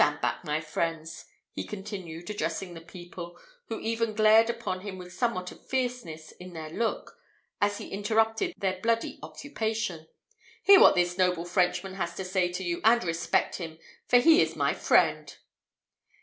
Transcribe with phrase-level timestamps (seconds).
[0.01, 5.13] stand back, my friends," he continued, addressing the people, who even glared upon him with
[5.13, 7.19] somewhat of fierceness in their look,
[7.61, 10.07] as he interrupted their bloody occupation;
[10.63, 13.77] "hear what this noble Frenchman has to say to you, and respect him,
[14.07, 15.37] for he is my friend."